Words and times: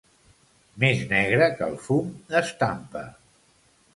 Més 0.83 1.01
negre 1.11 1.51
que 1.59 1.67
el 1.73 1.77
fum 1.89 2.09
d'estampa. 2.33 3.03